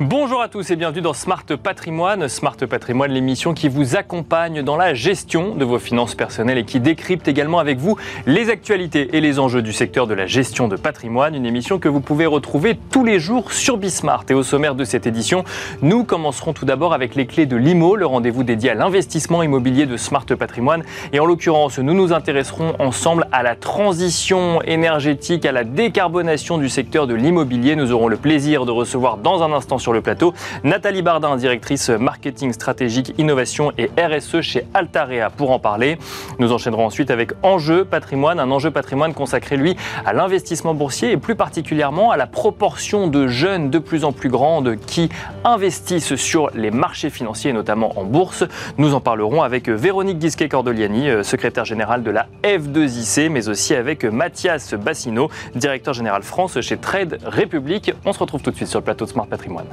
[0.00, 2.26] Bonjour à tous et bienvenue dans Smart Patrimoine.
[2.26, 6.80] Smart Patrimoine, l'émission qui vous accompagne dans la gestion de vos finances personnelles et qui
[6.80, 10.76] décrypte également avec vous les actualités et les enjeux du secteur de la gestion de
[10.76, 11.34] patrimoine.
[11.34, 14.24] Une émission que vous pouvez retrouver tous les jours sur Bismart.
[14.30, 15.44] Et au sommaire de cette édition,
[15.82, 19.84] nous commencerons tout d'abord avec les clés de l'IMO, le rendez-vous dédié à l'investissement immobilier
[19.84, 20.84] de Smart Patrimoine.
[21.12, 26.70] Et en l'occurrence, nous nous intéresserons ensemble à la transition énergétique, à la décarbonation du
[26.70, 27.76] secteur de l'immobilier.
[27.76, 30.34] Nous aurons le plaisir de recevoir dans un instant sur le plateau.
[30.64, 35.98] Nathalie Bardin, directrice marketing stratégique, innovation et RSE chez Altarea pour en parler.
[36.38, 41.16] Nous enchaînerons ensuite avec Enjeu patrimoine, un enjeu patrimoine consacré lui à l'investissement boursier et
[41.16, 45.08] plus particulièrement à la proportion de jeunes de plus en plus grande qui
[45.44, 48.44] investissent sur les marchés financiers, notamment en bourse.
[48.78, 54.74] Nous en parlerons avec Véronique Guisquet-Cordoliani, secrétaire générale de la F2IC, mais aussi avec Mathias
[54.74, 57.92] Bassino, directeur général France chez Trade République.
[58.04, 59.66] On se retrouve tout de suite sur le plateau Smart Patrimoine.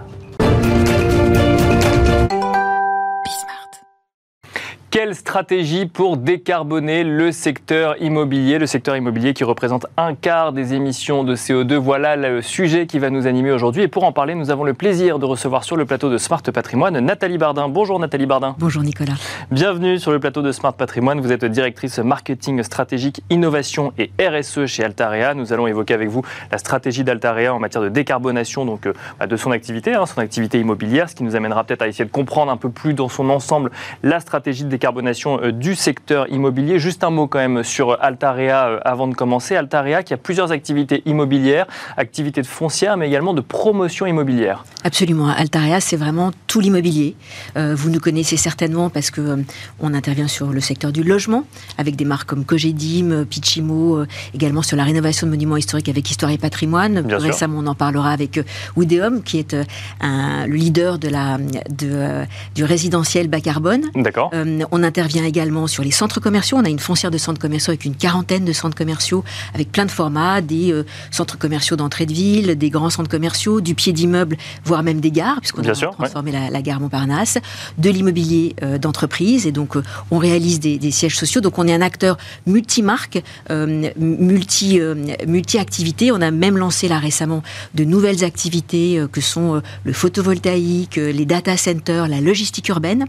[5.00, 10.74] Quelle stratégie pour décarboner le secteur immobilier Le secteur immobilier qui représente un quart des
[10.74, 11.76] émissions de CO2.
[11.76, 13.84] Voilà le sujet qui va nous animer aujourd'hui.
[13.84, 16.42] Et pour en parler, nous avons le plaisir de recevoir sur le plateau de Smart
[16.42, 17.70] Patrimoine Nathalie Bardin.
[17.70, 18.58] Bonjour Nathalie Bardin.
[18.60, 19.14] Bonjour Nicolas.
[19.52, 21.22] Bienvenue sur le plateau de Smart Patrimoine.
[21.22, 25.34] Vous êtes directrice marketing stratégique, innovation et RSE chez Altarea.
[25.34, 29.28] Nous allons évoquer avec vous la stratégie d'Altarea en matière de décarbonation donc, euh, bah,
[29.28, 32.12] de son activité, hein, son activité immobilière, ce qui nous amènera peut-être à essayer de
[32.12, 33.72] comprendre un peu plus dans son ensemble
[34.04, 36.80] la stratégie de décarbonation euh, du secteur immobilier.
[36.80, 39.56] Juste un mot quand même sur Altarea euh, avant de commencer.
[39.56, 44.64] Altarea qui a plusieurs activités immobilières, activités de foncière, mais également de promotion immobilière.
[44.84, 45.28] Absolument.
[45.28, 47.16] Altarea, c'est vraiment tout l'immobilier.
[47.58, 49.44] Euh, vous nous connaissez certainement parce que
[49.80, 51.44] on intervient sur le secteur du logement
[51.78, 56.32] avec des marques comme Cogedim, Pichimo, également sur la rénovation de monuments historiques avec Histoire
[56.32, 57.02] et Patrimoine.
[57.02, 58.40] Bien Récemment, on en parlera avec
[58.76, 59.56] Woodéum, qui est
[60.02, 63.84] un, le leader de la, de, du résidentiel bas carbone.
[63.96, 64.32] D'accord.
[64.72, 66.58] On intervient vient également sur les centres commerciaux.
[66.58, 69.86] On a une foncière de centres commerciaux avec une quarantaine de centres commerciaux, avec plein
[69.86, 73.92] de formats, des euh, centres commerciaux d'entrée de ville, des grands centres commerciaux, du pied
[73.92, 77.40] d'immeuble, voire même des gares, puisqu'on a transformé la, gare Montparnasse,
[77.78, 79.48] de l'immobilier euh, d'entreprise.
[79.48, 81.42] Et donc, euh, on réalise des, sièges sociaux.
[81.42, 84.80] Donc, on est un acteur multimarque, multi,
[85.28, 86.12] multi-activités.
[86.12, 87.44] On a même lancé là récemment
[87.74, 93.06] de nouvelles activités que sont le photovoltaïque, les data centers, la logistique urbaine.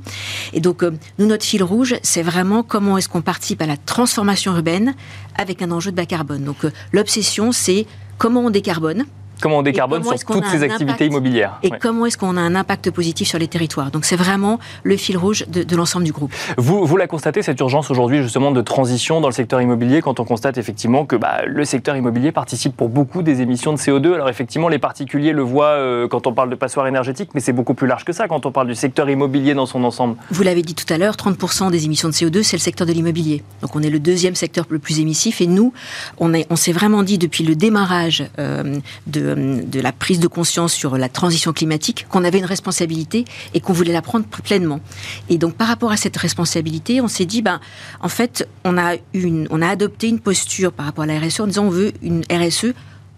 [0.52, 0.84] Et donc,
[1.18, 4.94] nous, notre fil rouge, c'est vraiment comment est-ce qu'on participe à la transformation urbaine
[5.36, 6.44] avec un enjeu de bas carbone.
[6.44, 7.86] Donc euh, l'obsession, c'est
[8.18, 9.04] comment on décarbone,
[9.40, 11.58] Comment on décarbone sur toutes ces activités immobilières.
[11.62, 13.90] Et comment est-ce qu'on a un impact positif sur les territoires.
[13.90, 16.32] Donc c'est vraiment le fil rouge de, l'ensemble du groupe.
[16.56, 20.20] Vous, vous la constatez, cette urgence aujourd'hui justement de transition dans le secteur immobilier, quand
[20.20, 24.14] on constate effectivement que bah, le secteur immobilier participe pour beaucoup des émissions de CO2.
[24.14, 27.52] Alors effectivement, les particuliers le voient euh, quand on parle de passoires énergétiques, mais c'est
[27.52, 30.16] beaucoup plus large que ça quand on parle du secteur immobilier dans son ensemble.
[30.30, 32.92] Vous l'avez dit tout à l'heure, 30% des émissions de CO2, c'est le secteur de
[32.92, 33.42] l'immobilier.
[33.62, 35.72] Donc on est le deuxième secteur le plus émissif et nous,
[36.18, 40.72] on, on s'est vraiment dit depuis le démarrage euh, de de, la prise de conscience
[40.72, 43.24] sur la transition climatique qu'on avait une responsabilité
[43.54, 44.80] et qu'on voulait la prendre pleinement.
[45.28, 47.60] Et donc par rapport à cette responsabilité, on s'est dit, ben,
[48.00, 51.40] en fait, on a, une, on a adopté une posture par rapport à la RSE
[51.40, 52.72] en disant on veut une RSE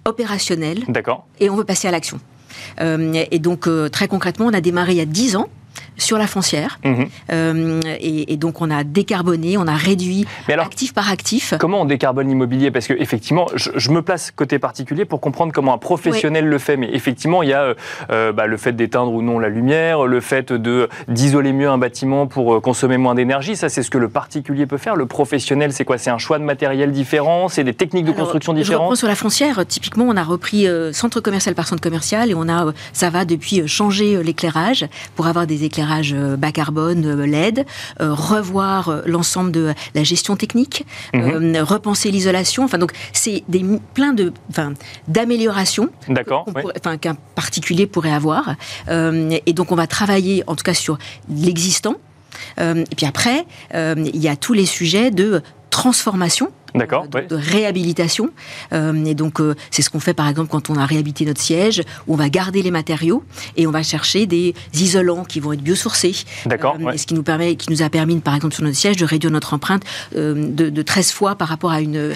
[0.04, 0.84] opérationnelle
[1.40, 2.20] et on veut passer à l'action.
[2.80, 5.48] Euh, et donc euh, très concrètement, on a démarré il y a 10 ans
[5.96, 6.78] sur la foncière.
[6.84, 7.08] Mhm.
[7.32, 11.54] Euh, et, donc, on a décarboné, on a réduit actif par actif.
[11.58, 12.70] Comment on décarbone l'immobilier?
[12.70, 16.76] Parce que effectivement, je, me place côté particulier pour comprendre comment un professionnel le fait.
[16.76, 17.74] Mais effectivement, il y a euh,
[18.10, 21.78] euh, bah, le fait d'éteindre ou non la lumière, le fait de d'isoler mieux un
[21.78, 23.56] bâtiment pour consommer moins d'énergie.
[23.56, 24.96] Ça, c'est ce que le particulier peut faire.
[24.96, 25.98] Le professionnel, c'est quoi?
[25.98, 27.48] C'est un choix de matériel différent?
[27.48, 28.96] C'est des techniques de construction différentes?
[28.96, 29.64] sur la foncière.
[29.66, 33.66] Typiquement, on a repris centre commercial par centre commercial et on a, ça va depuis
[33.66, 34.86] changer l'éclairage
[35.16, 35.82] pour avoir des éclairages
[36.12, 37.66] euh, bas carbone, euh, LED,
[38.00, 41.56] euh, revoir l'ensemble de la gestion technique, mhm.
[41.58, 42.64] repenser l'isolation.
[42.64, 43.64] Enfin, donc c'est des
[43.94, 44.74] plein de, enfin,
[45.08, 45.90] d'améliorations.
[46.76, 48.56] Enfin, qu'un particulier pourrait avoir.
[48.88, 51.96] et donc on va travailler, en tout cas, sur l'existant.
[52.58, 57.06] et puis après, il y a tous les sujets de transformation D'accord.
[57.08, 58.30] De, de, réhabilitation.
[58.72, 61.40] Euh, et donc, euh, c'est ce qu'on fait par exemple quand on a réhabilité notre
[61.40, 63.22] siège, où on va garder les matériaux
[63.56, 66.14] et on va chercher des isolants qui vont être biosourcés.
[66.46, 66.76] D'accord.
[66.80, 69.04] Euh, ce qui nous permet, qui nous a permis, par exemple, sur notre siège, de
[69.04, 69.82] réduire notre empreinte
[70.14, 72.12] de, de, 13 fois par rapport à une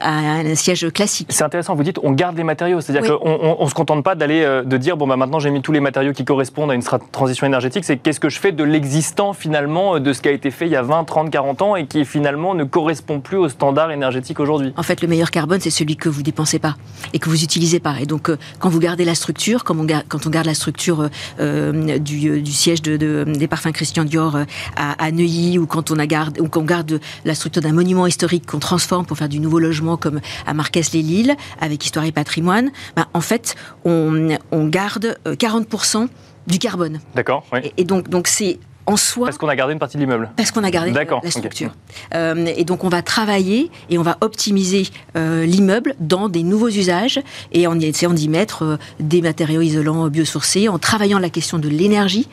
[0.00, 1.28] à, un siège classique.
[1.30, 1.74] C'est intéressant.
[1.74, 4.96] Vous dites, on garde les matériaux, c'est-à-dire qu'on on, se contente pas d'aller de dire,
[4.96, 6.82] bon bah maintenant j'ai mis tous les matériaux qui correspondent à une
[7.12, 7.84] transition énergétique.
[7.84, 10.72] C'est qu'est-ce que je fais de l'existant finalement, de ce qui a été fait il
[10.72, 13.90] y a 20, 30, 40 ans et qui finalement ne correspond plus aux standards standard
[13.92, 14.72] énergétique aujourd'hui.
[14.76, 16.76] En fait, le meilleur carbone, c'est celui que vous dépensez pas
[17.12, 17.96] et que vous utilisez pas.
[18.00, 21.08] Et donc, quand vous gardez la structure, quand on garde, quand on garde la structure
[21.38, 24.38] du, siège de, des parfums Christian Dior
[24.76, 28.46] à, Neuilly, ou quand on, a garde, ou qu'on garde la structure d'un monument historique
[28.46, 33.06] qu'on transforme pour faire du nouveau logement comme à Marquès-les-Lilles, avec Histoire et Patrimoine, ben,
[33.14, 33.54] en fait,
[33.84, 36.08] on, garde 40%
[36.46, 37.00] du carbone.
[37.14, 37.44] D'accord.
[37.62, 39.26] Et, et, donc, donc c'est en soi.
[39.26, 40.30] Parce qu'on a gardé une partie de l'immeuble.
[40.36, 41.70] Parce qu'on a gardé la structure.
[42.14, 44.84] Euh, et donc on va travailler et on va optimiser
[45.16, 47.20] euh, l'immeuble dans des nouveaux usages
[47.52, 51.68] et en essayant d'y mettre euh, des matériaux isolants biosourcés, en travaillant la question de
[51.68, 52.28] l'énergie,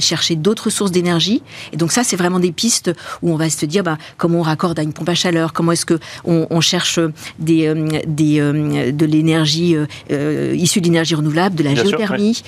[0.00, 1.42] chercher d'autres sources d'énergie.
[1.72, 4.42] Et donc ça, c'est vraiment des pistes où on va se dire bah, comment on
[4.42, 6.98] raccorde à une pompe à chaleur, comment est-ce que on, cherche
[7.38, 7.72] des,
[8.06, 9.76] des de l'énergie
[10.10, 12.42] issue d'énergie renouvelable, de la géothermie.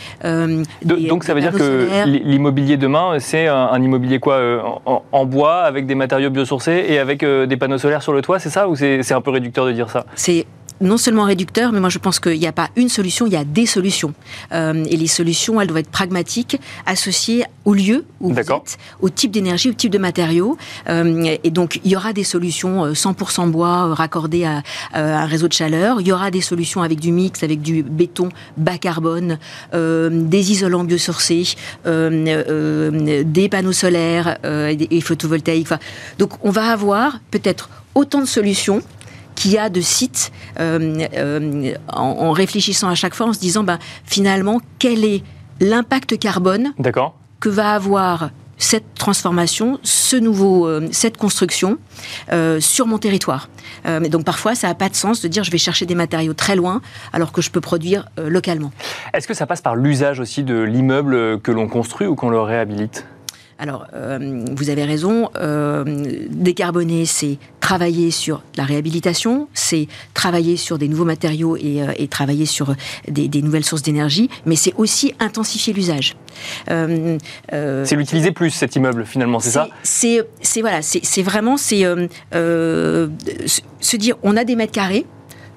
[0.82, 4.60] donc ça veut dire que l'immobilier demain c'est un, immobilier quoi euh,
[5.12, 8.38] en, bois avec des matériaux biosourcés et avec euh, des panneaux solaires sur le toit,
[8.38, 10.04] c'est ça ou c'est un peu réducteur de dire ça?
[10.80, 13.36] Non seulement réducteur, mais moi je pense qu'il n'y a pas une solution, il y
[13.36, 14.14] a des solutions.
[14.52, 19.08] Euh, et les solutions, elles doivent être pragmatiques, associées au lieu où vous êtes, au
[19.08, 20.56] type d'énergie, au type de matériaux.
[20.88, 24.62] Euh, et donc il y aura des solutions 100% euh, bois raccordées à,
[24.92, 26.00] un réseau de chaleur.
[26.00, 29.38] Il y aura des solutions avec du mix, avec du béton bas carbone,
[29.72, 35.68] des isolants biosourcés, des panneaux solaires et, photovoltaïques.
[36.18, 38.82] donc on va avoir peut-être autant de solutions
[39.36, 43.62] qu'il y a de sites euh, euh, en, réfléchissant à chaque fois, en se disant
[43.62, 45.22] ben, finalement quel est
[45.60, 46.72] l'impact carbone
[47.38, 51.78] que va avoir cette transformation, ce nouveau, euh, cette construction
[52.58, 53.48] sur mon territoire.
[53.84, 56.32] mais donc parfois, ça n'a pas de sens de dire je vais chercher des matériaux
[56.32, 56.80] très loin
[57.12, 58.72] alors que je peux produire localement.
[59.12, 62.40] Est-ce que ça passe par l'usage aussi de l'immeuble que l'on construit ou qu'on le
[62.40, 63.06] réhabilite?
[63.58, 65.84] Alors, euh, vous avez raison, euh,
[66.28, 72.44] décarboner, c'est travailler sur la réhabilitation, c'est travailler sur des nouveaux matériaux et, euh, travailler
[72.44, 72.74] sur
[73.08, 76.16] des, nouvelles sources d'énergie, mais c'est aussi intensifier l'usage.
[76.66, 79.68] c'est l'utiliser plus cet immeuble finalement, c'est ça?
[79.82, 80.26] C'est
[80.60, 81.82] voilà, c'est vraiment c'est
[82.32, 85.06] se dire on a des mètres carrés,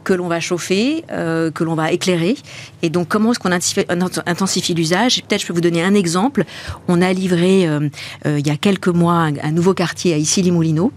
[0.10, 2.36] que l'on va chauffer, euh, que l'on va éclairer.
[2.82, 5.22] Et donc, comment est-ce qu'on intensifie, l'usage?
[5.22, 6.46] Peut-être je peux vous donner un exemple.
[6.88, 7.90] On a livré euh,
[8.26, 10.92] euh, il y a quelques mois un, nouveau quartier à Issy-les-Moulineaux.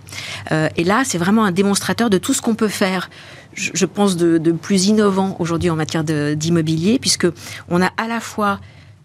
[0.51, 3.11] et là, c'est vraiment un démonstrateur de tout ce qu'on peut faire
[3.55, 7.27] je pense, de, de plus innovant aujourd'hui en matière d'immobilier, puisque
[7.69, 8.61] on a à la fois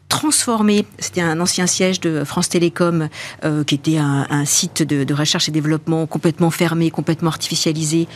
[0.09, 0.85] transformé.
[0.99, 3.09] C'était un ancien siège de France Télécom,
[3.43, 8.07] euh, qui était un, site de, recherche et développement complètement fermé, complètement artificialisé.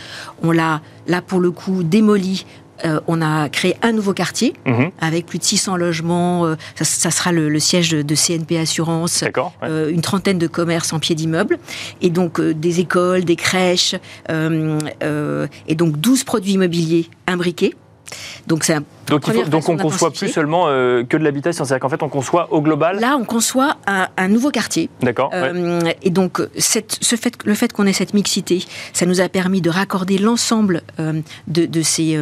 [0.41, 2.45] On l'a, là pour le coup, démoli.
[2.83, 4.89] Euh, on a créé un nouveau quartier mhm.
[4.99, 6.47] avec plus de 600 logements.
[6.47, 9.23] Euh, ça, sera le, siège de, CNP Assurance.
[9.63, 11.59] une trentaine de commerces en pied d'immeuble.
[12.01, 13.95] Et donc des écoles, des crèches.
[14.29, 17.75] et donc 12 produits immobiliers imbriqués.
[18.47, 18.77] Donc c'est
[19.11, 22.09] donc, faut, donc on conçoit plus seulement euh, que de l'habitation, c'est-à-dire qu'en fait on
[22.09, 22.99] conçoit au global.
[22.99, 24.89] Là, on conçoit un, nouveau quartier.
[25.01, 25.31] D'accord.
[25.33, 28.63] Euh, et donc cette, ce fait, le fait qu'on ait cette mixité,
[28.93, 32.19] ça nous a permis de raccorder l'ensemble euh, de, ces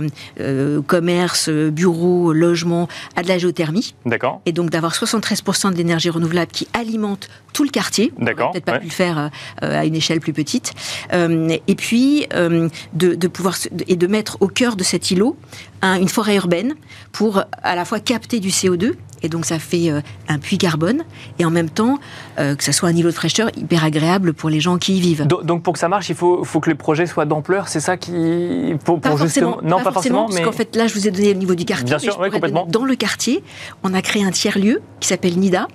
[0.87, 3.93] commerces, bureaux, logements à de la géothermie.
[4.05, 4.41] D'accord.
[4.45, 8.11] Et donc d'avoir 73% de l'énergie renouvelable qui alimente tout le quartier.
[8.17, 8.51] D'accord.
[8.51, 9.29] Peut-être pas pu le faire
[9.61, 10.73] à une échelle plus petite.
[11.11, 15.37] et puis de, de pouvoir et de mettre au cœur de cet îlot
[15.81, 16.75] une forêt urbaine
[17.11, 21.03] pour à la fois capter du CO2 et donc ça fait euh, un puits carbone,
[21.37, 21.99] et en même temps
[22.39, 25.01] euh, que ça soit un niveau de fraîcheur hyper agréable pour les gens qui y
[25.01, 25.25] vivent.
[25.27, 27.97] Donc, pour que ça marche, il faut, faut que les projets soient d'ampleur, c'est ça
[27.97, 28.75] qui...
[28.83, 31.39] Pour, pas forcément, non, pas, forcément, parce qu'en fait là je vous ai donné le
[31.39, 31.87] niveau du quartier.
[31.87, 32.65] Bien sûr, complètement.
[32.69, 33.43] Dans le quartier,
[33.83, 35.67] on a créé un tiers-lieu qui s'appelle NIDA,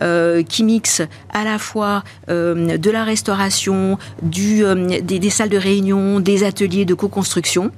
[0.00, 4.62] euh, qui mixe à la fois de la restauration, du,
[5.02, 7.70] des, des, salles de réunion, des ateliers de co-construction.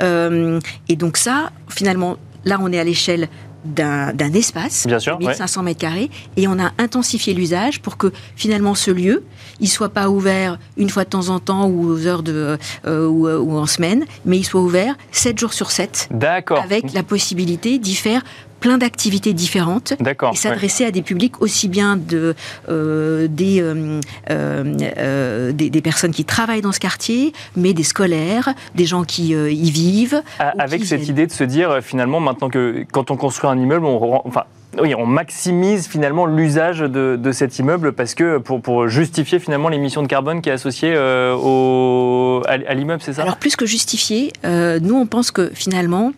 [0.00, 3.28] et donc ça, finalement, là on est à l'échelle
[3.74, 8.74] d'un espace, Bien sûr, 1500 mètres carrés, et on a intensifié l'usage pour que finalement
[8.74, 9.24] ce lieu,
[9.60, 13.06] il soit pas ouvert une fois de temps en temps ou aux heures de euh,
[13.06, 16.08] ou, en semaine, mais il soit ouvert 7 jours sur 7.
[16.10, 16.60] D'accord.
[16.62, 18.22] Avec la possibilité d'y faire
[18.66, 22.34] plein d'activités différentes et s'adresser à des publics aussi bien de,
[22.68, 28.54] euh, des, euh, euh, des, des, personnes qui travaillent dans ce quartier, mais des scolaires,
[28.74, 30.20] des gens qui y vivent.
[30.40, 34.20] Avec cette idée de se dire finalement maintenant que quand on construit un immeuble, on,
[34.26, 34.42] enfin,
[34.82, 39.68] oui, on maximise finalement l'usage de, de, cet immeuble parce que pour, pour justifier finalement
[39.68, 43.22] l'émission de carbone qui est associée au, à, l'immeuble, c'est ça?
[43.22, 46.12] Alors plus que justifier, nous on pense que finalement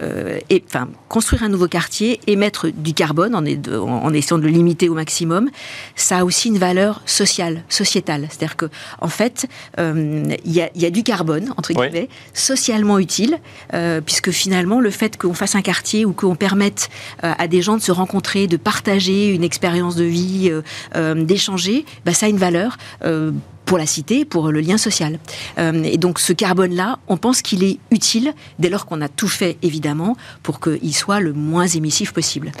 [0.00, 4.88] et, enfin, construire un nouveau quartier, émettre du carbone en, en, essayant de le limiter
[4.88, 5.50] au maximum,
[5.96, 8.26] ça a aussi une valeur sociale, sociétale.
[8.28, 8.66] C'est-à-dire que,
[9.00, 9.46] en fait,
[9.78, 13.38] il y, a, du carbone entre guillemets socialement utile,
[14.04, 16.90] puisque finalement, le fait qu'on fasse un quartier ou qu'on permette
[17.22, 20.50] à des gens de se rencontrer, de partager une expérience de vie,
[21.16, 22.76] d'échanger, bah, ça a une valeur
[23.64, 25.18] pour la cité, pour le lien social.
[25.58, 29.28] Euh, et donc ce carbone-là, on pense qu'il est utile dès lors qu'on a tout
[29.28, 32.52] fait, évidemment, pour qu'il soit le moins émissif possible.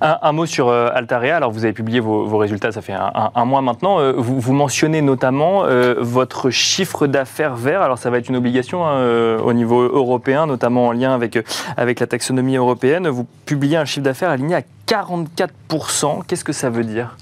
[0.00, 1.36] Un, mot sur euh, Altarea.
[1.36, 4.00] Alors vous avez publié vos, résultats, ça fait un, mois maintenant.
[4.00, 5.64] Euh, vous, mentionnez notamment
[5.98, 7.82] votre chiffre d'affaires vert.
[7.82, 11.38] Alors ça va être une obligation hein, au niveau européen, notamment en lien avec,
[11.76, 13.08] avec la taxonomie européenne.
[13.08, 16.24] Vous publiez un chiffre d'affaires aligné à 44%.
[16.26, 17.16] Qu'est-ce que ça veut dire?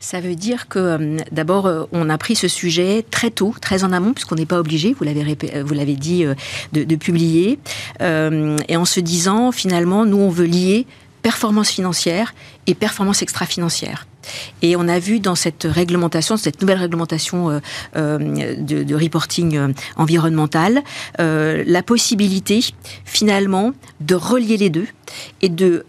[0.00, 3.84] Ça veut dire que euh, d'abord, euh, on a pris ce sujet très tôt, très
[3.84, 6.24] en amont, puisqu'on n'est pas obligé, vous l'avez, euh, vous l'avez dit,
[6.72, 7.58] de, publier.
[8.00, 10.86] et en se disant, finalement, nous, on veut lier
[11.22, 12.34] performance financière
[12.66, 14.06] et performance extra-financière.
[14.62, 17.60] Et on a vu dans cette réglementation, cette nouvelle réglementation
[17.94, 20.82] de, reporting environnemental,
[21.18, 22.64] la possibilité
[23.04, 24.86] finalement de relier les deux
[25.42, 25.86] et de,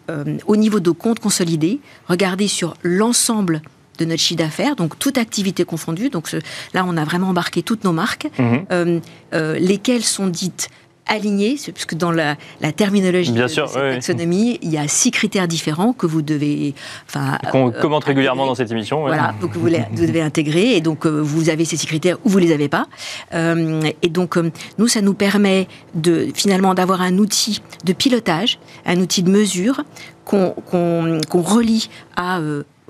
[0.47, 3.61] au niveau de comptes consolidés, regarder sur l'ensemble
[3.99, 6.09] de notre chiffre d'affaires, donc toute activité confondue.
[6.09, 6.31] Donc
[6.73, 8.65] là, on a vraiment embarqué toutes nos marques, mhm.
[8.71, 8.99] euh,
[9.33, 10.69] euh, lesquelles sont dites
[11.11, 12.35] alignées, puisque dans la,
[12.75, 16.75] terminologie de, cette taxonomie, il y a six critères différents que vous devez...
[17.07, 19.01] Enfin, Qu'on euh, commente régulièrement dans cette émission.
[19.01, 22.69] Voilà, vous, devez intégrer, et donc vous avez ces six critères ou vous les avez
[22.69, 22.85] pas.
[23.33, 24.37] et donc,
[24.77, 29.81] nous, ça nous permet de finalement d'avoir un outil de pilotage, un outil de mesure
[30.25, 30.53] qu'on
[31.33, 32.39] relie à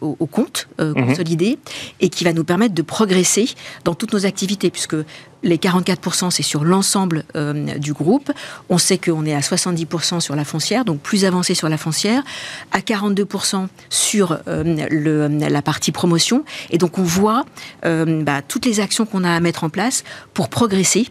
[0.01, 1.07] au, compte euh, mhm.
[1.07, 1.59] consolidé
[1.99, 3.49] et qui va nous permettre de progresser
[3.83, 4.95] dans toutes nos activités, puisque
[5.41, 8.31] les 44%, c'est sur l'ensemble euh, du groupe.
[8.69, 12.23] On sait qu'on est à 70% sur la foncière, donc plus avancé sur la foncière,
[12.71, 16.43] à 42% sur euh, le, la partie promotion.
[16.71, 17.45] Et donc on voit
[17.83, 20.03] bah, toutes les actions qu'on a à mettre en place
[20.33, 21.07] pour progresser.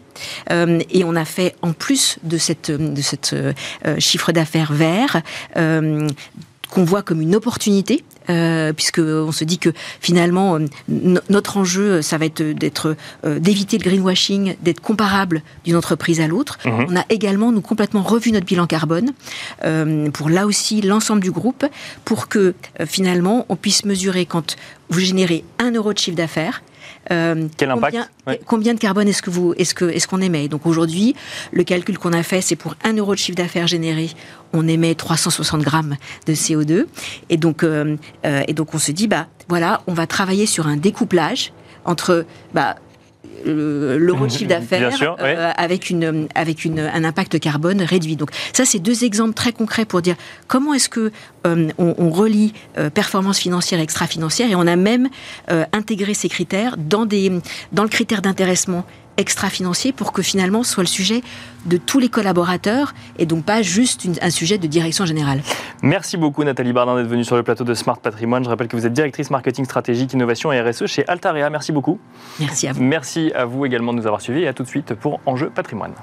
[0.49, 3.35] et on a fait, en plus de cette, de cette
[3.97, 5.21] chiffre d'affaires vert,
[6.69, 9.69] qu'on voit comme une opportunité, euh, puisque on se dit que
[10.01, 10.65] finalement euh,
[11.29, 12.95] notre enjeu, ça va être d'être
[13.25, 16.57] euh, d'éviter le greenwashing, d'être comparable d'une entreprise à l'autre.
[16.65, 16.85] Mhm.
[16.89, 19.11] On a également nous complètement revu notre bilan carbone
[20.13, 21.65] pour là aussi l'ensemble du groupe,
[22.05, 22.53] pour que
[22.85, 24.55] finalement on puisse mesurer quand
[24.89, 26.61] vous générez un euro de chiffre d'affaires,
[27.11, 27.97] euh, Quel impact
[28.45, 31.15] combien, de carbone est-ce que vous est-ce que est-ce qu'on émet Donc aujourd'hui,
[31.51, 34.09] le calcul qu'on a fait, c'est pour 1 euro de chiffre d'affaires généré,
[34.53, 35.97] on émet 360 grammes
[36.27, 36.85] de CO2.
[37.29, 40.67] Et donc euh, euh, et donc on se dit bah voilà, on va travailler sur
[40.67, 41.51] un découplage
[41.85, 42.75] entre bah,
[43.45, 48.15] l'euro de chiffre d'affaires euh, avec, une, avec une, un impact carbone réduit.
[48.15, 50.15] Donc ça, c'est deux exemples très concrets pour dire
[50.47, 51.11] comment est-ce que
[51.47, 55.09] euh, on, relie euh, performance financière et extra-financière et on a même
[55.73, 57.31] intégré ces critères dans, des,
[57.71, 58.85] dans le critère d'intéressement
[59.19, 61.21] extra-financier pour que finalement soit le sujet
[61.65, 65.41] de tous les collaborateurs et donc pas juste un sujet de direction générale.
[65.83, 68.43] Merci beaucoup Nathalie Bardin d'être venue sur le plateau de Smart Patrimoine.
[68.43, 71.49] Je rappelle que vous êtes directrice marketing stratégique, innovation et RSE chez Altarea.
[71.49, 71.99] Merci beaucoup.
[72.39, 72.81] Merci à vous.
[72.81, 75.49] Merci à vous également de nous avoir suivis et à tout de suite pour Enjeu
[75.49, 75.93] Patrimoine.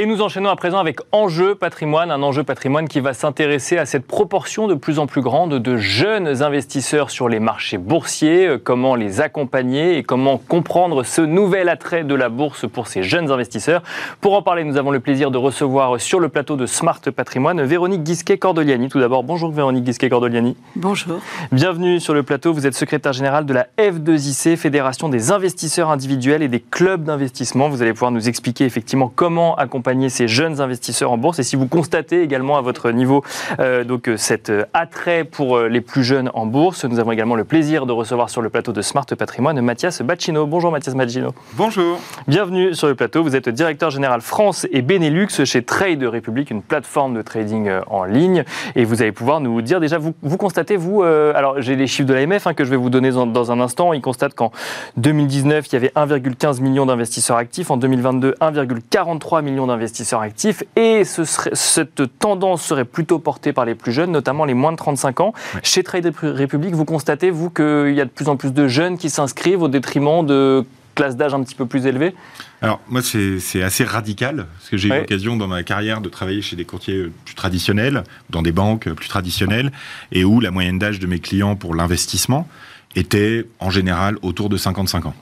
[0.00, 3.84] Et nous enchaînons à présent avec Enjeu patrimoine, un enjeu patrimoine qui va s'intéresser à
[3.84, 8.58] cette proportion de plus en plus grande de jeunes investisseurs sur les marchés boursiers, euh,
[8.62, 13.32] comment les accompagner et comment comprendre ce nouvel attrait de la bourse pour ces jeunes
[13.32, 13.82] investisseurs.
[14.20, 17.60] Pour en parler, nous avons le plaisir de recevoir sur le plateau de Smart Patrimoine
[17.64, 18.90] Véronique Guisquet-Cordoliani.
[18.90, 20.56] Tout d'abord, bonjour Véronique Guisquet-Cordoliani.
[20.76, 21.18] Bonjour.
[21.50, 22.52] Bienvenue sur le plateau.
[22.52, 27.68] Vous êtes secrétaire générale de la F2IC, Fédération des investisseurs individuels et des clubs d'investissement.
[27.68, 31.56] Vous allez pouvoir nous expliquer effectivement comment accompagner ces jeunes investisseurs en bourse et si
[31.56, 33.24] vous constatez également à votre niveau
[33.58, 37.36] euh, donc euh, cet euh, attrait pour les plus jeunes en bourse, nous avons également
[37.36, 40.46] le plaisir de recevoir sur le plateau de Smart Patrimoine Mathias Bacchino.
[40.46, 41.32] Bonjour Mathias Bacchino.
[41.54, 41.98] Bonjour.
[42.26, 43.22] Bienvenue sur le plateau.
[43.22, 48.04] Vous êtes directeur général France et Benelux chez Trade Republic, une plateforme de trading en
[48.04, 48.44] ligne.
[48.76, 52.08] Et vous allez pouvoir nous dire déjà, vous, vous constatez, vous, alors j'ai les chiffres
[52.08, 53.92] de l'AMF hein, que je vais vous donner dans, dans un instant.
[53.92, 54.52] Ils constatent qu'en
[54.96, 57.70] 2019, il y avait 1,15 million d'investisseurs actifs.
[57.70, 63.52] En 2022, 1,43 million d'investisseurs investisseurs actifs et ce serait, cette tendance serait plutôt portée
[63.52, 65.32] par les plus jeunes, notamment les moins de 35 ans.
[65.62, 68.98] Chez Trade Republic, vous constatez, vous, qu'il y a de plus en plus de jeunes
[68.98, 70.64] qui s'inscrivent au détriment de
[70.96, 72.14] classes d'âge un petit peu plus élevées?
[72.60, 76.42] Alors moi c'est assez radical parce que j'ai eu l'occasion dans ma carrière de travailler
[76.42, 79.70] chez des courtiers plus traditionnels, dans des banques plus traditionnelles
[80.10, 82.48] et où la moyenne d'âge de mes clients pour l'investissement
[82.96, 85.14] était en général autour de 55 ans.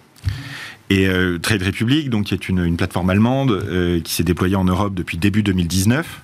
[0.88, 1.08] Et
[1.42, 5.18] Trade Republic, donc, qui est une, une plateforme allemande qui s'est déployée en Europe depuis
[5.18, 6.22] début 2019,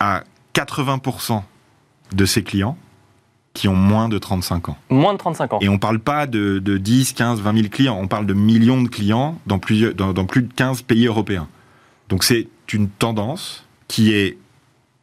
[0.00, 0.24] a
[0.54, 1.42] 80%
[2.14, 2.78] de ses clients
[3.56, 4.78] qui ont moins de 35 ans.
[4.90, 5.58] Moins de 35 ans.
[5.62, 8.82] Et on ne parle pas de, 10, 15, 20 000 clients, on parle de millions
[8.82, 11.48] de clients dans, plusieurs, dans, plus de 15 pays européens.
[12.10, 14.36] Donc c'est une tendance qui est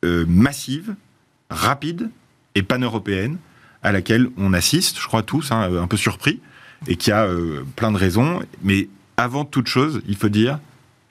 [0.05, 0.95] euh, massive,
[1.49, 2.11] rapide
[2.53, 3.37] et pan-européenne,
[3.81, 6.39] à laquelle on assiste, je crois tous, hein, un peu surpris,
[6.87, 8.41] et qui a euh, plein de raisons.
[8.63, 8.87] Mais
[9.17, 10.59] avant toute chose, il faut dire,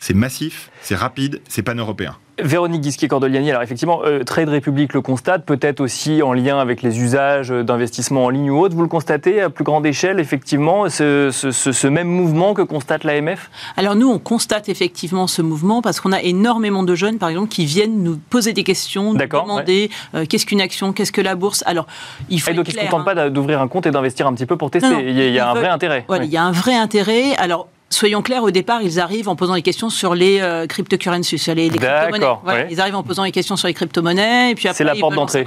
[0.02, 2.16] c'est massif, c'est rapide, c'est pan-européen.
[2.42, 6.98] Véronique Guisquier-Cordoliani, alors effectivement, euh, Trade Republic le constate, peut-être aussi en lien avec les
[6.98, 8.74] usages d'investissement en ligne ou autre.
[8.74, 13.94] Vous le constatez à plus grande échelle, effectivement, ce, même mouvement que constate l'AMF Alors
[13.94, 17.64] nous, on constate effectivement ce mouvement parce qu'on a énormément de jeunes, par exemple, qui
[17.64, 21.62] viennent nous poser des questions, nous demander euh, qu'est-ce qu'une action, qu'est-ce que la bourse?
[21.64, 21.86] Alors,
[22.28, 22.50] il faut.
[22.50, 23.14] Et donc, ils ne se contentent hein.
[23.14, 24.88] pas d'ouvrir un compte et d'investir un petit peu pour tester.
[25.06, 26.04] il y a, un vrai intérêt.
[26.22, 27.36] il y a un vrai intérêt.
[27.36, 31.38] Alors, soyons clairs, au départ, ils arrivent en posant des questions sur les euh, cryptocurrencies,
[31.38, 32.66] sur les, crypto-monnaies.
[32.70, 35.14] Ils arrivent en posant des questions sur les crypto-monnaies, et puis après, c'est la porte
[35.14, 35.44] d'entrée.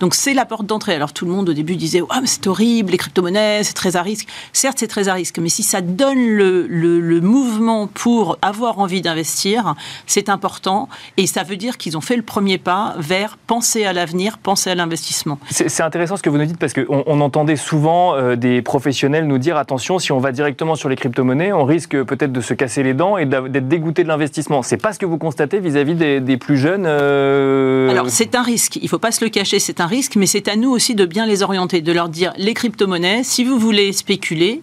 [0.00, 0.94] Donc c'est la porte d'entrée.
[0.94, 4.02] Alors tout le monde au début disait, oh, c'est horrible, les crypto-monnaies, c'est très à
[4.02, 4.28] risque.
[4.52, 9.00] Certes, c'est très à risque, mais si ça donne le, le mouvement pour avoir envie
[9.00, 9.74] d'investir,
[10.06, 13.92] c'est important, et ça veut dire qu'ils ont fait le premier pas vers penser à
[13.92, 15.38] l'avenir, penser à l'investissement.
[15.50, 19.26] C'est intéressant ce que vous nous dites parce qu'on on entendait souvent euh, des professionnels
[19.26, 22.54] nous dire attention, si on va directement sur les crypto-monnaies, on risque peut-être de se
[22.54, 24.62] casser les dents et d'être dégoûté de l'investissement.
[24.62, 28.78] C'est pas ce que vous constatez vis-à-vis des, plus jeunes euh Alors c'est un risque,
[28.80, 31.04] il faut pas se le cacher, c'est un risque, mais c'est à nous aussi de
[31.04, 34.62] bien les orienter, de leur dire les crypto-monnaies, si vous voulez spéculer,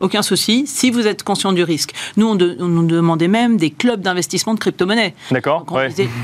[0.00, 1.92] aucun souci, si vous êtes conscient du risque.
[2.16, 5.14] Nous, on, nous demandait même des clubs d'investissement de crypto-monnaies.
[5.30, 5.66] D'accord.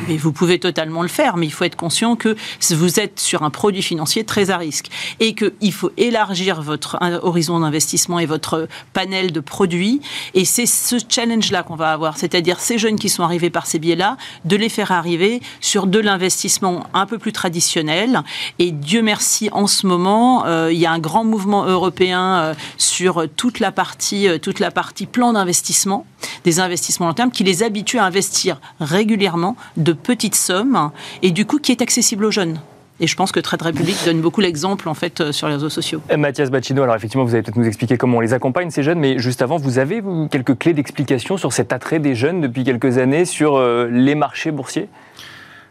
[0.08, 2.36] mais vous pouvez totalement le faire, mais il faut être conscient que
[2.70, 4.90] vous êtes sur un produit financier très à risque
[5.20, 10.00] et qu'il faut élargir votre horizon d'investissement et votre panel de produits.
[10.34, 13.78] Et c'est ce challenge-là qu'on va avoir, c'est-à-dire ces jeunes qui sont arrivés par ces
[13.78, 18.22] biais-là, de les faire arriver sur de l'investissement un peu plus traditionnel.
[18.58, 22.54] Et Dieu merci, en ce moment, euh, il y a un grand mouvement européen euh,
[22.76, 26.06] sur toute la la partie, euh, toute la partie plan d'investissement,
[26.44, 30.90] des investissements long terme, qui les habitue à investir régulièrement de petites sommes
[31.22, 32.60] et du coup qui est accessible aux jeunes.
[33.00, 35.70] Et je pense que Trade Republic donne beaucoup l'exemple en fait euh, sur les réseaux
[35.70, 36.02] sociaux.
[36.10, 38.82] Et Mathias Bacino, alors effectivement, vous allez peut-être nous expliquer comment on les accompagne ces
[38.82, 42.64] jeunes, mais juste avant, vous avez quelques clés d'explication sur cet attrait des jeunes depuis
[42.64, 44.90] quelques années sur euh, les marchés boursiers?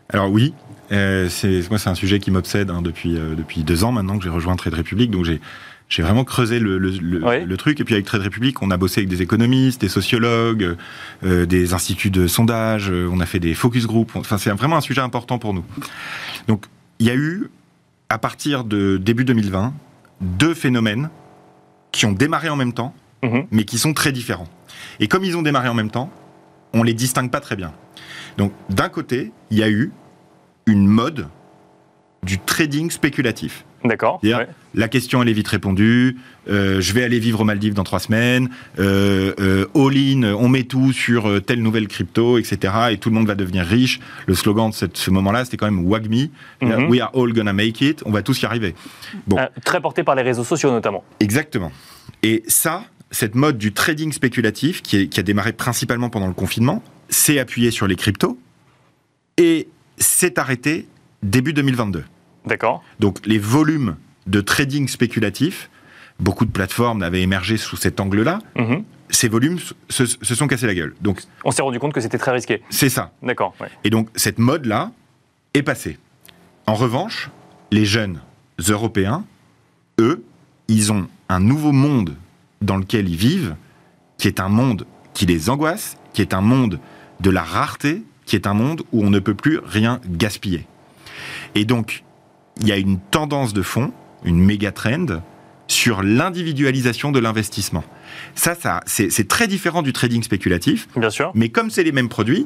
[0.10, 0.54] Alors oui,
[0.90, 4.30] c'est moi c'est un sujet qui m'obsède hein, depuis depuis deux ans maintenant que j'ai
[4.30, 5.40] rejoint Trade Republic, donc j'ai
[5.90, 7.80] j'ai vraiment creusé le, truc.
[7.80, 10.76] Et puis avec Trade Republic, on a bossé avec des économistes, des sociologues,
[11.24, 14.12] euh, des instituts de sondage, euh, on a fait des focus group.
[14.16, 15.64] Enfin, c'est vraiment un sujet important pour nous.
[16.48, 16.66] Donc,
[17.00, 17.50] il y a eu,
[18.10, 19.74] à partir de début 2020,
[20.22, 21.10] deux phénomènes
[21.92, 23.46] qui ont démarré en même temps, mhm.
[23.52, 24.48] mais qui sont très différents.
[25.00, 26.12] Et comme ils ont démarré en même temps,
[26.74, 27.72] on les distingue pas très bien.
[28.38, 29.92] Donc, d'un côté, il y a eu
[30.66, 31.28] une mode
[32.24, 33.66] du trading spéculatif.
[33.84, 34.22] D'accord.
[34.76, 36.18] La question, elle est vite répondue.
[36.50, 38.50] Euh, je vais aller vivre aux Maldives dans trois semaines.
[38.80, 42.74] Euh, euh, all-in, on met tout sur telle nouvelle crypto, etc.
[42.92, 44.00] Et tout le monde va devenir riche.
[44.26, 46.32] Le slogan de ce moment-là, c'était quand même WAGMI.
[46.62, 46.90] Mhm.
[46.90, 48.02] We are all gonna make it.
[48.06, 48.74] On va tous y arriver.
[49.28, 49.38] Bon.
[49.64, 51.04] très porté par les réseaux sociaux, notamment.
[51.20, 51.72] Exactement.
[52.24, 56.82] Et ça, cette mode du trading spéculatif, qui, qui a démarré principalement pendant le confinement,
[57.10, 58.38] s'est appuyé sur les cryptos
[59.38, 59.68] et
[59.98, 60.88] s'est arrêté
[61.22, 62.04] début 2022.
[62.46, 62.84] D'accord.
[63.00, 63.96] Donc les volumes
[64.28, 65.70] de trading spéculatif,
[66.20, 68.40] beaucoup de plateformes avaient émergé sous cet angle-là.
[68.56, 68.84] Mhm.
[69.10, 70.96] Ces volumes se, sont cassés la gueule.
[71.02, 72.64] Donc, on s'est rendu compte que c'était très risqué.
[72.72, 73.12] C'est ça.
[73.22, 73.54] D'accord.
[73.84, 74.92] Et donc cette mode-là
[75.54, 76.00] est passée.
[76.66, 77.30] En revanche,
[77.72, 78.22] les jeunes
[78.70, 79.26] européens,
[80.00, 80.24] eux,
[80.68, 82.16] ils ont un nouveau monde
[82.62, 83.56] dans lequel ils vivent,
[84.18, 86.80] qui est un monde qui les angoisse, qui est un monde
[87.20, 90.66] de la rareté, qui est un monde où on ne peut plus rien gaspiller.
[91.56, 92.03] Et donc,
[92.62, 93.92] il y a une tendance de fond,
[94.24, 95.22] une méga trend,
[95.68, 97.84] sur l'individualisation de l'investissement.
[98.36, 100.88] Ça, ça c'est très différent du trading spéculatif.
[100.96, 101.32] Bien sûr.
[101.36, 102.46] Mais comme c'est les mêmes produits,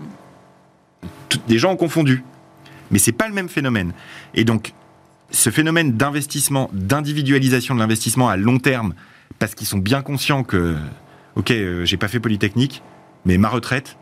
[1.48, 2.24] des gens ont confondu.
[2.91, 3.91] Mais c'est pas le même phénomène.
[4.34, 4.74] Et donc,
[5.32, 8.93] ce phénomène d'investissement, d'individualisation de l'investissement à long terme,
[9.39, 10.78] parce qu'ils sont bien conscients que,
[11.36, 12.82] ok, euh, j'ai pas fait Polytechnique,
[13.26, 13.98] mais ma retraite,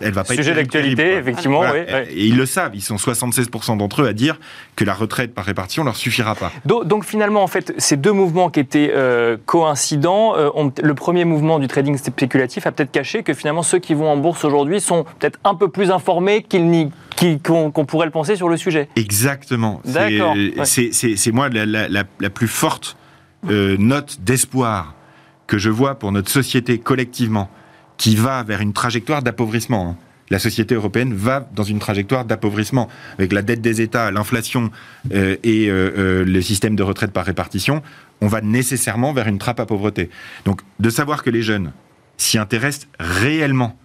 [0.00, 1.60] elle va pas Sujet d'actualité, effectivement.
[1.60, 1.80] Oui,
[2.10, 4.38] Et ils le savent, ils sont 76% d'entre eux à dire
[4.76, 6.52] que la retraite par répartition leur suffira pas.
[6.64, 10.50] Donc, finalement, en fait, ces deux mouvements qui étaient euh, coïncidents, euh,
[10.82, 14.16] le premier mouvement du trading spéculatif a peut-être caché que finalement ceux qui vont en
[14.16, 16.46] bourse aujourd'hui sont peut-être un peu plus informés
[17.42, 18.88] qu'on pourrait le penser sur le sujet.
[18.96, 19.80] Exactement.
[20.64, 22.96] C'est moi la, plus forte
[23.48, 24.94] euh, note d'espoir
[25.46, 27.50] que je vois pour notre société collectivement,
[28.00, 29.90] qui va vers une trajectoire d'appauvrissement.
[29.90, 29.96] Hein.
[30.30, 34.70] La société européenne va dans une trajectoire d'appauvrissement, avec la dette des États, l'inflation
[35.12, 37.82] euh, et euh, euh, le système de retraite par répartition.
[38.22, 40.08] On va nécessairement vers une trappe à pauvreté.
[40.46, 41.72] Donc, de savoir que les jeunes
[42.16, 43.78] s'y intéressent réellement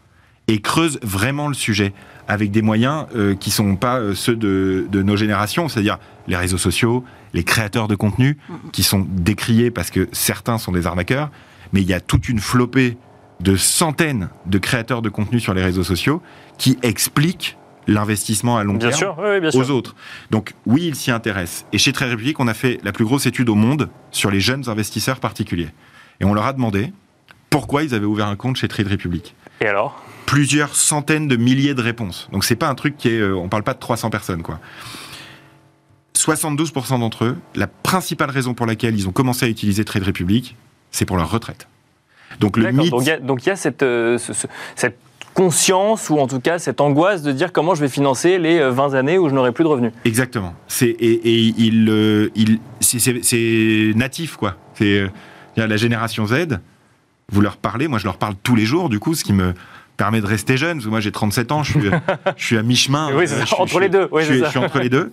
[0.47, 1.91] et creusent vraiment le sujet
[2.29, 3.07] avec des moyens
[3.39, 7.87] qui ne sont pas ceux de, de nos générations, c'est-à-dire les réseaux sociaux, les créateurs
[7.87, 8.37] de contenu,
[8.71, 11.31] qui sont décriés parce que certains sont des arnaqueurs,
[11.73, 12.97] mais il y a toute une flopée
[13.41, 16.21] de centaines de créateurs de contenu sur les réseaux sociaux
[16.57, 19.15] qui expliquent l'investissement à long terme
[19.53, 19.95] aux autres.
[20.31, 21.65] Donc oui, ils s'y intéressent.
[21.71, 24.39] Et chez Très République, on a fait la plus grosse étude au monde sur les
[24.39, 25.69] jeunes investisseurs particuliers.
[26.19, 26.93] Et on leur a demandé
[27.49, 29.35] pourquoi ils avaient ouvert un compte chez Trade Republic.
[29.61, 30.01] Et alors?
[30.25, 32.27] Plusieurs centaines de milliers de réponses.
[32.31, 34.59] Donc c'est pas un truc qui est, euh, on parle pas de 300 personnes quoi.
[36.15, 40.55] 72% d'entre eux, la principale raison pour laquelle ils ont commencé à utiliser Trade Republic,
[40.89, 41.67] c'est pour leur retraite.
[42.39, 42.91] Donc le mythe...
[43.21, 44.17] Donc il y a, cette, euh,
[44.75, 44.97] cette
[45.33, 48.93] conscience ou en tout cas cette angoisse de dire comment je vais financer les 20
[48.93, 49.91] euh, années où je n'aurai plus de revenus.
[50.05, 50.53] Exactement.
[50.67, 54.55] C'est et, et il, euh, il c'est natif quoi.
[54.75, 55.09] C'est
[55.57, 56.59] la génération Z.
[57.31, 59.53] Vous leur parlez, moi je leur parle tous les jours du coup, ce qui me
[59.97, 60.77] permet de rester jeune.
[60.77, 61.89] Parce que moi j'ai 37 ans, je suis,
[62.37, 63.11] je suis à mi-chemin.
[63.15, 64.09] Oui, c'est entre les deux.
[64.13, 65.09] je, suis, entre les deux.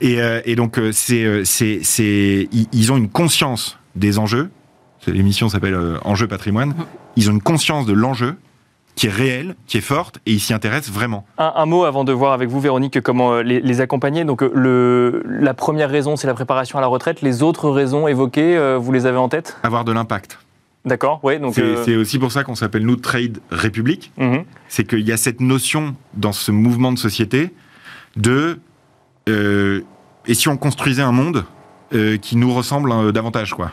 [0.00, 4.50] Et, et donc c'est c'est ils ont une conscience des enjeux
[5.06, 6.84] l'émission s'appelle euh, Enjeu patrimoine, mm.
[7.16, 8.36] ils ont une conscience de l'enjeu
[8.94, 11.24] qui est réelle, qui est forte, et ils s'y intéressent vraiment.
[11.38, 14.24] Un, mot avant de voir avec vous, Véronique, comment euh, les, accompagner.
[14.24, 17.22] Donc, euh, le, la première raison, c'est la préparation à la retraite.
[17.22, 19.56] Les autres raisons évoquées, vous les avez en tête?
[19.62, 20.38] Avoir de l'impact.
[20.84, 21.34] D'accord, oui.
[21.54, 24.12] C'est aussi pour ça qu'on s'appelle nous Trade République.
[24.18, 24.44] Mm-hmm.
[24.68, 27.54] C'est qu'il y a cette notion dans ce mouvement de société
[28.16, 28.60] de
[29.28, 31.44] et si on construisait un monde
[32.20, 33.72] qui nous ressemble davantage, quoi.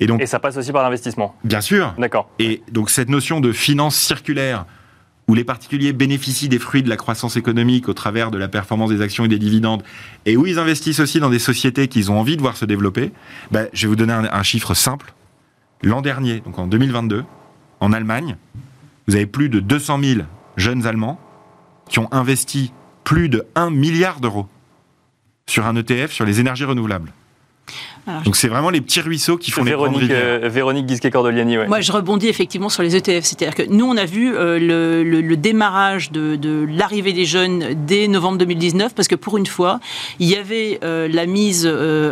[0.00, 1.94] Et, donc, et ça passe aussi par l'investissement Bien sûr.
[1.98, 2.28] D'accord.
[2.38, 4.66] Et donc cette notion de finance circulaire,
[5.28, 8.90] où les particuliers bénéficient des fruits de la croissance économique au travers de la performance
[8.90, 9.82] des actions et des dividendes,
[10.24, 13.12] et où ils investissent aussi dans des sociétés qu'ils ont envie de voir se développer,
[13.50, 15.12] ben, je vais vous donner un, chiffre simple.
[15.82, 17.24] L'an dernier, donc en 2022,
[17.80, 18.36] en Allemagne,
[19.08, 20.20] vous avez plus de 200 000
[20.56, 21.20] jeunes Allemands
[21.88, 22.72] qui ont investi
[23.04, 24.46] plus de 1 milliard d'euros
[25.48, 27.12] sur un ETF sur les énergies renouvelables.
[28.24, 31.58] Donc c'est vraiment les petits ruisseaux qui font Véronique, les euh, Véronique Guisquet-Cordoliani.
[31.66, 33.24] Moi, je rebondis effectivement sur les ETF.
[33.24, 38.38] C'est-à-dire que nous, on a vu euh, le, démarrage de, l'arrivée des jeunes dès novembre
[38.38, 39.80] 2019, parce que pour une fois,
[40.18, 41.66] il y avait euh, la mise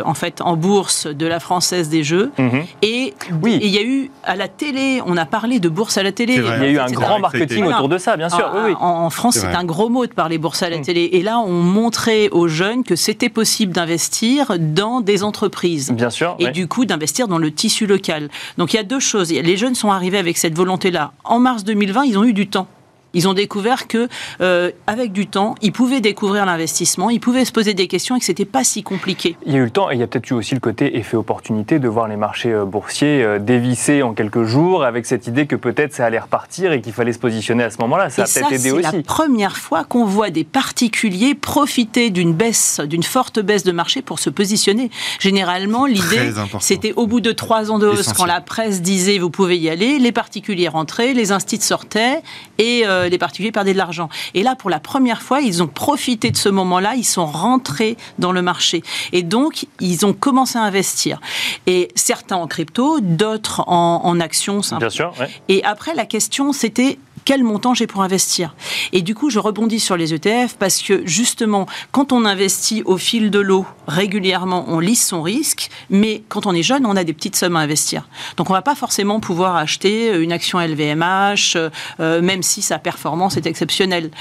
[0.05, 2.63] en fait en bourse de la française des jeux, mhm.
[2.81, 3.59] et, oui.
[3.61, 6.35] il y a eu à la télé, on a parlé de bourse à la télé.
[6.35, 8.51] Il y a eu un grand marketing autour de ça, bien sûr.
[8.79, 10.81] En, France, c'est un gros mot de parler bourse à la mm.
[10.81, 11.09] télé.
[11.13, 15.84] Et là, on montrait aux jeunes que c'était possible d'investir dans des entreprises.
[15.91, 16.35] Bien sûr.
[16.39, 18.29] Et du coup, d'investir dans le tissu local.
[18.57, 19.31] Donc il y a deux choses.
[19.31, 21.13] Les jeunes sont arrivés avec cette volonté-là.
[21.23, 22.67] En mars 2020, ils ont eu du temps.
[23.15, 24.07] Ils ont découvert que,
[24.41, 28.19] euh, avec du temps, ils pouvaient découvrir l'investissement, ils pouvaient se poser des questions et
[28.19, 29.37] que c'était pas si compliqué.
[29.45, 30.97] Il y a eu le temps et il y a peut-être eu aussi le côté
[30.97, 35.27] effet opportunité de voir les marchés euh, boursiers euh, dévisser en quelques jours avec cette
[35.27, 38.09] idée que peut-être ça allait repartir et qu'il fallait se positionner à ce moment-là.
[38.09, 38.83] Ça a peut-être aidé aussi.
[38.83, 43.71] C'est la première fois qu'on voit des particuliers profiter d'une baisse, d'une forte baisse de
[43.71, 44.91] marché pour se positionner.
[45.19, 49.29] Généralement, l'idée, c'était au bout de trois ans de hausse, quand la presse disait vous
[49.29, 52.21] pouvez y aller, les particuliers rentraient, les instituts sortaient
[52.57, 54.09] et euh, les particuliers perdaient de l'argent.
[54.33, 57.97] Et là, pour la première fois, ils ont profité de ce moment-là, ils sont rentrés
[58.19, 58.83] dans le marché.
[59.11, 61.19] Et donc, ils ont commencé à investir.
[61.67, 64.61] Et certains en crypto, d'autres en, actions.
[64.79, 65.13] Bien sûr.
[65.49, 68.55] Et après, la question, c'était quel montant j'ai pour investir.
[68.93, 72.97] Et du coup, je rebondis sur les ETF parce que justement, quand on investit au
[72.97, 77.03] fil de l'eau régulièrement, on lisse son risque, mais quand on est jeune, on a
[77.03, 78.07] des petites sommes à investir.
[78.37, 81.57] Donc on va pas forcément pouvoir acheter une action LVMH,
[81.99, 84.11] euh, même si sa performance est exceptionnelle.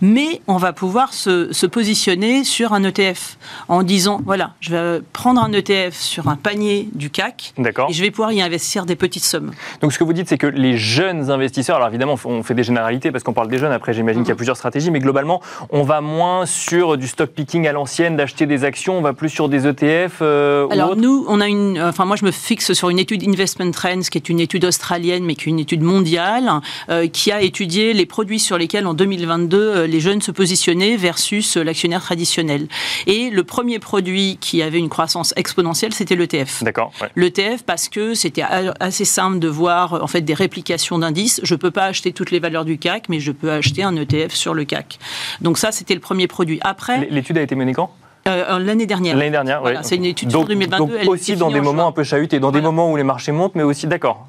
[0.00, 3.36] Mais on va pouvoir se, se positionner sur un ETF
[3.68, 8.02] en disant, voilà, je vais prendre un ETF sur un panier du CAC et je
[8.02, 9.52] vais pouvoir y investir des petites sommes.
[9.82, 12.62] Donc ce que vous dites, c'est que les jeunes investisseurs, alors évidemment, on fait des
[12.62, 14.38] généralités parce qu'on parle des jeunes, après j'imagine qu'il y a mhm.
[14.38, 15.40] plusieurs stratégies, mais globalement,
[15.70, 19.28] on va moins sur du stock picking à l'ancienne, d'acheter des actions, on va plus
[19.28, 22.90] sur des ETF euh, Alors nous, on a une, enfin moi je me fixe sur
[22.90, 26.50] une étude Investment Trends, qui est une étude australienne, mais qui est une étude mondiale,
[26.88, 30.96] euh, qui a étudié les produits sur lesquels en 2022 euh, les jeunes se positionnaient
[30.96, 32.68] versus l'actionnaire traditionnel.
[33.06, 36.62] Et le premier produit qui avait une croissance exponentielle, c'était l'ETF.
[36.62, 36.92] D'accord.
[37.16, 38.44] L'ETF parce que c'était
[38.80, 41.40] assez simple de voir en fait des réplications d'indices.
[41.42, 44.34] Je peux pas acheter toutes les valeurs du CAC, mais je peux acheter un ETF
[44.34, 44.98] sur le CAC.
[45.40, 46.58] Donc ça, c'était le premier produit.
[46.62, 47.90] Après, l'étude a été menée quand?
[48.26, 49.16] Euh, l'année dernière.
[49.16, 49.72] L'année dernière, oui.
[49.82, 50.78] C'est une étude donc, 2022.
[50.78, 53.54] Donc aussi dans des moments un peu chahutés, dans des moments où les marchés montent,
[53.54, 54.24] mais aussi d'accord.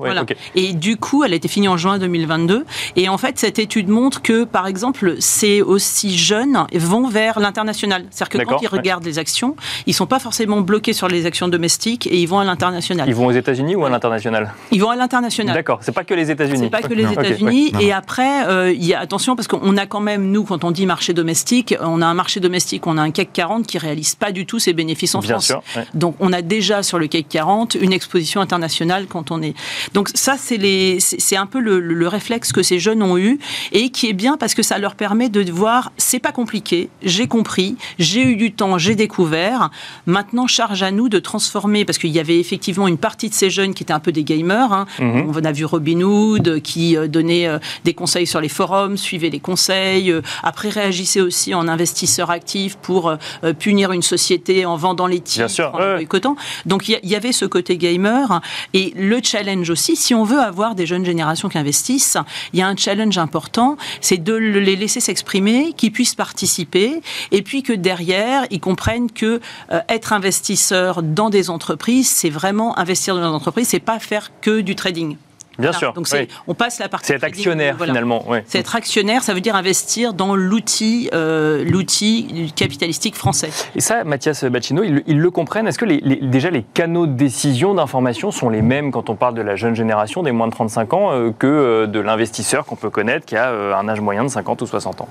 [0.55, 2.65] Et du coup, elle a été finie en juin 2022.
[2.97, 8.05] Et en fait, cette étude montre que, par exemple, ces aussi jeunes vont vers l'international.
[8.11, 9.55] C'est-à-dire que quand ils regardent les actions,
[9.85, 13.07] ils sont pas forcément bloqués sur les actions domestiques et ils vont à l'international.
[13.07, 14.53] Ils vont aux États-Unis ou à l'international?
[14.71, 15.55] Ils vont à l'international.
[15.55, 15.79] D'accord.
[15.81, 16.59] C'est pas que les États-Unis.
[16.63, 17.71] C'est pas que les États-Unis.
[17.79, 20.71] Et après, euh, il y a attention parce qu'on a quand même nous, quand on
[20.71, 24.15] dit marché domestique, on a un marché domestique, on a un CAC 40 qui réalise
[24.15, 25.53] pas du tout ses bénéfices en France.
[25.93, 29.55] Donc on a déjà sur le CAC 40 une exposition internationale quand on est.
[29.93, 33.39] Donc ça c'est les c'est un peu le, réflexe que ces jeunes ont eu
[33.71, 37.27] et qui est bien parce que ça leur permet de voir c'est pas compliqué, j'ai
[37.27, 39.69] compris, j'ai eu du temps, j'ai découvert.
[40.05, 43.49] Maintenant charge à nous de transformer parce qu'il y avait effectivement une partie de ces
[43.49, 44.71] jeunes qui étaient un peu des gamers.
[44.71, 44.85] Hein.
[44.99, 45.33] Mhm.
[45.35, 49.29] On a vu Robin Hood qui euh, donnait euh, des conseils sur les forums, suivait
[49.29, 53.15] les conseils, euh, après réagissait aussi en investisseur actif pour
[53.59, 56.35] punir une société en vendant les titres, en boycottant.
[56.65, 58.41] Donc il y, avait ce côté gamer.
[58.73, 62.17] Et le challenge aussi, si on veut avoir des jeunes générations qui investissent,
[62.53, 67.41] il y a un challenge important, c'est de les laisser s'exprimer, qu'ils puissent participer, et
[67.41, 69.39] puis que derrière, ils comprennent que
[69.71, 74.31] euh, être investisseur dans des entreprises, c'est vraiment investir dans des entreprises, c'est pas faire
[74.41, 75.17] que du trading.
[75.59, 75.93] Bien sûr.
[75.93, 76.07] Donc
[76.47, 77.07] on passe la partie.
[77.07, 78.25] C'est être actionnaire finalement.
[78.47, 83.49] C'est être actionnaire, ça veut dire investir dans l'outil, euh, l'outil capitalistique français.
[83.75, 85.67] Et ça, Mathias Bacchino, ils, le comprennent.
[85.67, 89.35] Est-ce que les, déjà les canaux de décision d'information sont les mêmes quand on parle
[89.35, 92.75] de la jeune génération des moins de 35 ans euh, que euh, de l'investisseur qu'on
[92.75, 95.09] peut connaître qui a un âge moyen de 50 ou 60 ans?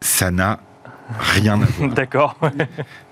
[0.00, 0.58] Ça n'a
[1.18, 1.90] rien à voir.
[1.90, 2.38] D'accord.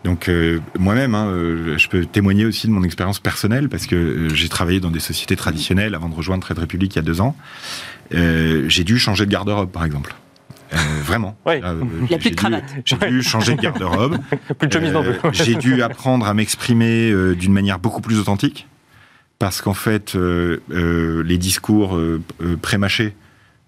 [0.04, 3.94] Donc euh, moi-même, hein, euh, je peux témoigner aussi de mon expérience personnelle parce que
[3.94, 7.02] euh, j'ai travaillé dans des sociétés traditionnelles avant de rejoindre Trade Republic il y a
[7.02, 7.36] deux ans.
[8.10, 10.14] j'ai dû changer de garde-robe, par exemple.
[11.02, 11.36] vraiment.
[11.46, 11.60] il
[12.08, 12.64] n'y a plus de cravate.
[12.84, 14.18] J'ai dû changer de garde-robe.
[14.58, 15.18] plus de chemise non plus.
[15.32, 18.66] j'ai dû apprendre à m'exprimer d'une manière beaucoup plus authentique
[19.38, 22.00] parce qu'en fait, les discours
[22.62, 23.14] pré-mâchés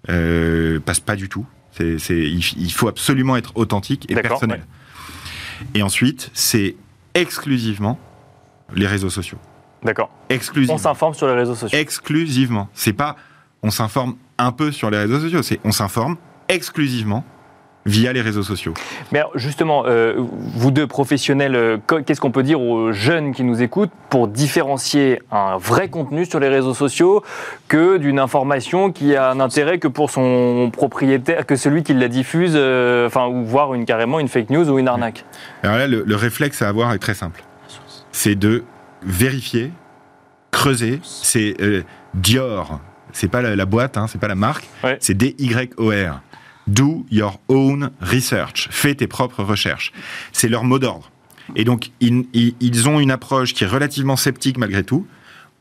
[0.07, 1.45] passent pas du tout
[1.79, 4.65] il, faut absolument être authentique et personnel.
[5.73, 6.75] Et ensuite, c'est
[7.13, 7.99] exclusivement
[8.73, 9.37] les réseaux sociaux.
[9.83, 10.09] D'accord.
[10.29, 10.75] Exclusivement.
[10.75, 11.77] On s'informe sur les réseaux sociaux.
[11.77, 12.69] Exclusivement.
[12.73, 13.15] C'est pas
[13.65, 16.17] on s'informe un peu sur les réseaux sociaux, c'est on s'informe
[16.49, 17.25] exclusivement
[17.85, 18.73] via les réseaux sociaux.
[19.11, 23.61] Mais justement, euh, vous deux professionnels, euh, qu'est-ce qu'on peut dire aux jeunes qui nous
[23.61, 27.23] écoutent pour différencier un vrai contenu sur les réseaux sociaux
[27.67, 32.07] que d'une information qui a un intérêt que pour son propriétaire, que celui qui la
[32.07, 35.23] diffuse, euh, enfin, ou voir une, carrément une fake news ou une arnaque?
[35.61, 37.43] Alors là, le, réflexe à avoir est très simple.
[38.11, 38.63] C'est de
[39.03, 39.71] vérifier,
[40.49, 40.99] creuser.
[41.03, 41.55] C'est
[42.15, 42.79] Dior,
[43.11, 44.67] c'est pas la, boîte, hein, c'est pas la marque,
[44.99, 46.21] c'est D-Y-O-R.
[46.67, 48.67] Do your own research.
[48.71, 49.91] Fais tes propres recherches.
[50.31, 51.11] C'est leur mot d'ordre.
[51.55, 55.05] Et donc, ils, ont une approche qui est relativement sceptique malgré tout.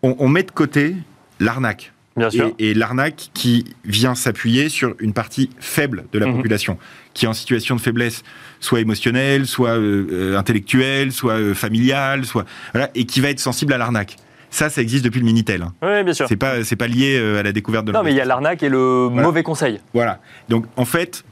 [0.02, 0.96] On, met de côté
[1.40, 1.92] l'arnaque.
[2.16, 2.54] Bien sûr.
[2.58, 6.36] Et, l'arnaque qui vient s'appuyer sur une partie faible de la mhm.
[6.36, 6.78] population,
[7.12, 8.22] qui est en situation de faiblesse,
[8.60, 13.40] soit émotionnelle, soit euh, euh, intellectuelle, soit euh, familiale, soit voilà, et qui va être
[13.40, 14.16] sensible à l'arnaque.
[14.54, 15.62] Ça, ça existe depuis le Minitel.
[15.62, 15.72] Hein.
[15.82, 16.28] Oui, bien sûr.
[16.28, 18.24] C'est pas, c'est pas lié euh, à la découverte de Non, mais il y a
[18.24, 19.80] l'arnaque et le mauvais conseil.
[19.92, 20.20] Voilà.
[20.48, 21.24] Donc, en fait,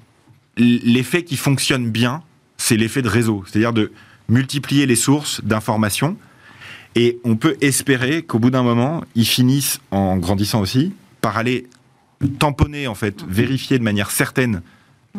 [0.57, 2.25] l'effet qui fonctionne bien,
[2.57, 3.45] c'est l'effet de réseau.
[3.47, 3.93] C'est-à-dire de
[4.29, 6.17] multiplier les sources d'informations.
[6.97, 11.69] Et on peut espérer qu'au bout d'un moment, ils finissent, en grandissant aussi, par aller
[12.41, 14.63] tamponner, en fait, vérifier de manière certaine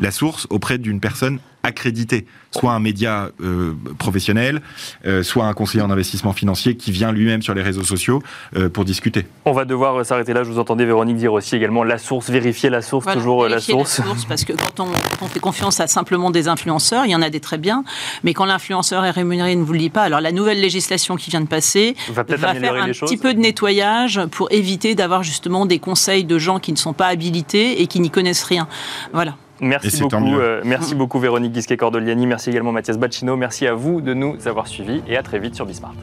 [0.02, 4.62] la source auprès d'une personne accrédité, soit un média euh, professionnel,
[5.06, 8.22] euh, soit un conseiller en investissement financier qui vient lui-même sur les réseaux sociaux
[8.58, 9.26] euh, pour discuter.
[9.46, 10.44] On va devoir s'arrêter là.
[10.44, 14.00] Je vous entendais Véronique dire aussi également la source, vérifier la source, toujours la source.
[14.00, 14.26] la source.
[14.26, 14.86] Parce que quand
[15.22, 17.86] on, fait confiance à simplement des influenceurs, il y en a des très bien,
[18.24, 20.04] mais quand l'influenceur est rémunéré, il ne vous le dit pas.
[20.04, 23.40] Alors la nouvelle législation qui vient de passer va, va faire un petit peu de
[23.40, 27.88] nettoyage pour éviter d'avoir justement des conseils de gens qui ne sont pas habilités et
[27.88, 28.68] qui n'y connaissent rien.
[29.14, 29.38] Voilà.
[29.60, 34.14] Merci beaucoup, euh, merci beaucoup Véronique Guisquet-Cordoliani, merci également Mathias Bacchino, merci à vous de
[34.14, 35.94] nous avoir suivis et à très vite sur Bismart.